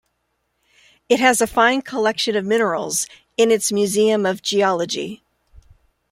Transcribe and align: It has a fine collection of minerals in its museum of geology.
It 1.09 1.19
has 1.19 1.41
a 1.41 1.45
fine 1.45 1.83
collection 1.83 2.35
of 2.35 2.43
minerals 2.43 3.05
in 3.37 3.51
its 3.51 3.71
museum 3.71 4.25
of 4.25 4.41
geology. 4.41 5.21